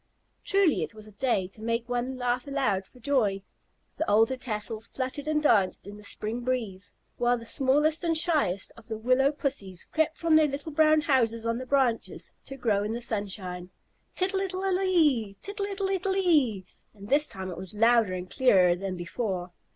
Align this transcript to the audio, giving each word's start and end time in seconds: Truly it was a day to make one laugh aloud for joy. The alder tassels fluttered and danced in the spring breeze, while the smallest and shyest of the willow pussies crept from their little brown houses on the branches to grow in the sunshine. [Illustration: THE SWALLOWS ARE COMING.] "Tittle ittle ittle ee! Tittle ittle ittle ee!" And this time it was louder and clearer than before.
Truly 0.43 0.81
it 0.81 0.95
was 0.95 1.05
a 1.05 1.11
day 1.11 1.47
to 1.49 1.61
make 1.61 1.87
one 1.87 2.17
laugh 2.17 2.47
aloud 2.47 2.87
for 2.87 2.99
joy. 2.99 3.43
The 3.97 4.09
alder 4.09 4.35
tassels 4.35 4.87
fluttered 4.87 5.27
and 5.27 5.43
danced 5.43 5.85
in 5.85 5.95
the 5.95 6.03
spring 6.03 6.43
breeze, 6.43 6.95
while 7.17 7.37
the 7.37 7.45
smallest 7.45 8.03
and 8.03 8.17
shyest 8.17 8.71
of 8.75 8.87
the 8.87 8.97
willow 8.97 9.31
pussies 9.31 9.83
crept 9.83 10.17
from 10.17 10.35
their 10.35 10.47
little 10.47 10.71
brown 10.71 11.01
houses 11.01 11.45
on 11.45 11.59
the 11.59 11.67
branches 11.67 12.33
to 12.45 12.57
grow 12.57 12.83
in 12.83 12.93
the 12.93 12.99
sunshine. 12.99 13.69
[Illustration: 14.19 14.39
THE 14.39 14.49
SWALLOWS 14.49 14.73
ARE 14.73 14.73
COMING.] 14.73 14.79
"Tittle 14.79 14.85
ittle 14.87 14.87
ittle 14.87 14.95
ee! 14.95 15.37
Tittle 15.43 15.65
ittle 15.67 15.89
ittle 15.89 16.15
ee!" 16.17 16.65
And 16.95 17.09
this 17.09 17.27
time 17.27 17.51
it 17.51 17.57
was 17.57 17.75
louder 17.75 18.13
and 18.13 18.27
clearer 18.27 18.75
than 18.75 18.97
before. 18.97 19.51